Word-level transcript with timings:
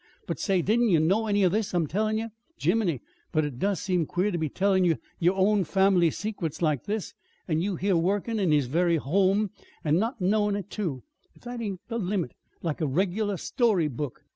But, 0.25 0.39
say, 0.39 0.63
didn't 0.63 0.89
you 0.89 0.99
know 0.99 1.27
any 1.27 1.43
of 1.43 1.51
this 1.51 1.75
I'm 1.75 1.85
tellin' 1.85 2.17
ye? 2.17 2.29
Jiminy! 2.57 3.01
but 3.31 3.45
it 3.45 3.59
does 3.59 3.79
seem 3.79 4.07
queer 4.07 4.31
ter 4.31 4.39
be 4.39 4.49
tellin' 4.49 4.83
ye 4.83 4.95
yer 5.19 5.33
own 5.33 5.63
family 5.63 6.09
secrets 6.09 6.59
like 6.59 6.85
this 6.85 7.13
an' 7.47 7.61
you 7.61 7.75
here 7.75 7.95
workin' 7.95 8.39
in 8.39 8.51
his 8.51 8.65
very 8.65 8.95
home, 8.95 9.51
an' 9.83 9.99
not 9.99 10.19
knowin' 10.19 10.55
it, 10.55 10.71
too. 10.71 11.03
If 11.35 11.43
that 11.43 11.61
ain't 11.61 11.81
the 11.87 11.99
limit 11.99 12.31
like 12.63 12.81
a 12.81 12.87
regular 12.87 13.37
story 13.37 13.87
book! 13.87 14.23